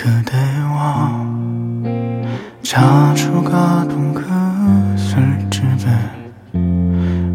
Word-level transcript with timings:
그대와 0.00 1.28
자주 2.62 3.42
가던 3.42 4.14
그 4.14 4.24
술집에 4.96 5.90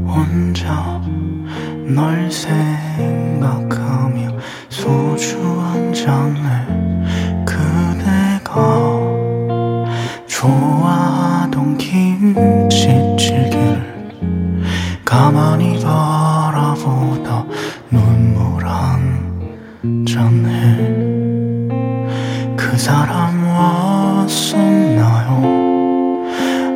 혼자 0.07 0.99
널 1.85 2.31
생각하며 2.31 3.59
소주 4.69 5.61
한 5.61 5.93
잔을 5.93 7.45
그대가 7.45 8.55
좋아하던 10.25 11.77
김치찌개를 11.77 12.65
가만히 15.05 15.79
바라보다 15.83 17.45
눈 17.91 18.24
그 22.75 22.79
사람 22.79 23.41
왔었나요? 24.27 25.41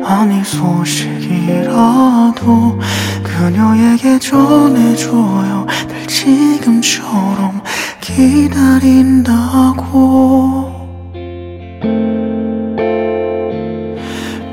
아니 0.02 0.42
소식이라도 0.42 1.68
그녀에게 3.22 4.18
전해줘요. 4.18 5.66
늘 5.88 6.06
지금처럼 6.06 7.60
기다린다고. 8.00 9.20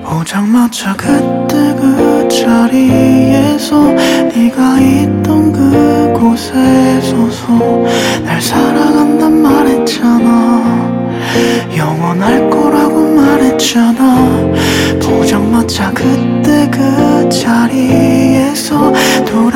포장마차 0.04 0.98
그때 0.98 1.74
그 1.80 2.28
자리에서 2.28 3.94
네가 3.94 4.80
있던 4.82 5.54
그곳에 5.54 7.00
서서 7.00 7.54
날 8.26 8.42
사랑한단 8.42 9.38
영 9.44 9.67
원할 12.08 12.50
거라고 12.50 13.16
말했잖아. 13.16 14.16
포장마차 15.02 15.92
그때 15.92 16.70
그 16.72 17.28
자리에서 17.28 18.94
돌아오라는 19.26 19.47